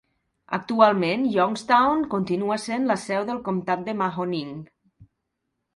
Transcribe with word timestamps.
Actualment, 0.57 1.25
Youngstown 1.35 2.01
continua 2.15 2.59
sent 2.65 2.89
la 2.93 2.99
seu 3.05 3.29
del 3.31 3.45
comtat 3.51 3.89
de 3.91 3.97
Mahoning. 4.03 4.55